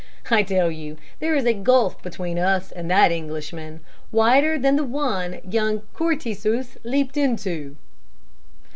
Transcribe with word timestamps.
I 0.31 0.41
tell 0.41 0.71
you, 0.71 0.97
there 1.19 1.35
is 1.35 1.45
a 1.45 1.53
gulf 1.53 2.01
between 2.01 2.39
us 2.39 2.71
and 2.71 2.89
that 2.89 3.11
Englishman, 3.11 3.81
wider 4.11 4.57
than 4.57 4.75
the 4.75 4.83
one 4.83 5.39
young 5.47 5.83
Curtius 5.93 6.75
leaped 6.83 7.17
into." 7.17 7.75